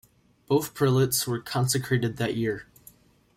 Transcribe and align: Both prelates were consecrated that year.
Both 0.47 0.73
prelates 0.73 1.27
were 1.27 1.39
consecrated 1.39 2.17
that 2.17 2.35
year. 2.35 2.65